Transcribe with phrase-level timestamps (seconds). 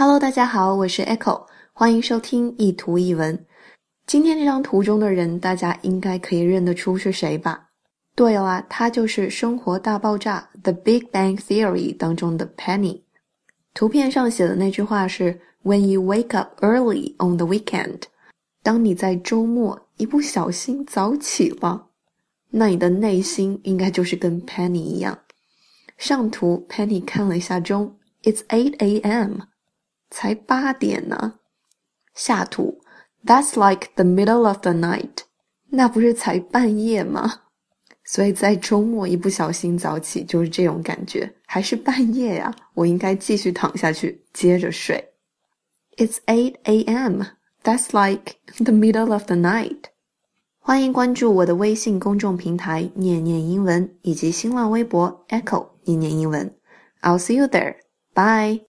[0.00, 3.44] Hello，大家好，我是 Echo，欢迎收听一图一文。
[4.06, 7.70] 今天这张图中的人，大家应该可以认得出是谁吧？
[8.14, 13.02] 对了，他就是《生活大爆炸》The Big Bang Theory 当中的 Penny。
[13.74, 18.02] 图片上写的那句话是 “When you wake up early on the weekend”，
[18.62, 21.88] 当你在周末一不小心早起了，
[22.50, 25.18] 那你的内心应该就是跟 Penny 一样。
[25.96, 29.40] 上图，Penny 看了一下钟，It's eight a.m.
[30.09, 31.39] 才八点呢。
[32.13, 32.79] 下图，
[33.25, 35.23] That's like the middle of the night，
[35.69, 37.41] 那不是才半夜吗？
[38.05, 45.13] 所以在周末一不小心早起就是这种感觉，还是半夜呀，我应该继续躺下去接着睡。
[45.95, 47.23] It's eight a.m.
[47.63, 49.85] That's like the middle of the night。
[50.59, 56.53] 欢迎关注我的微信公众平台“念念英文”以及新浪微博 “Echo 念念英文”。
[57.01, 57.75] I'll see you there.
[58.13, 58.61] Bye.